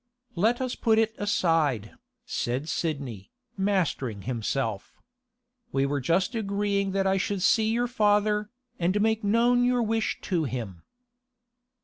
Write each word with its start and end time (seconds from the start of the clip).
'Let 0.33 0.59
us 0.61 0.73
put 0.73 0.97
it 0.97 1.13
aside,' 1.19 1.91
said 2.25 2.67
Sidney, 2.67 3.29
mastering 3.55 4.23
himself. 4.23 4.97
'We 5.71 5.85
were 5.85 6.01
just 6.01 6.33
agreeing 6.33 6.89
that 6.93 7.05
I 7.05 7.17
should 7.17 7.43
see 7.43 7.69
your 7.69 7.85
father, 7.87 8.49
and 8.79 8.99
make 8.99 9.23
known 9.23 9.63
your 9.63 9.83
wish 9.83 10.19
to 10.21 10.45
him. 10.45 10.81